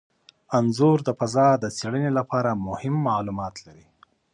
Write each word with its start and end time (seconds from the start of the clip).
انځور 0.57 0.97
د 1.07 1.09
فضا 1.19 1.47
د 1.63 1.65
څیړنې 1.77 2.11
لپاره 2.19 2.61
مهم 2.67 2.95
معلومات 3.07 3.55
لري. 3.65 3.85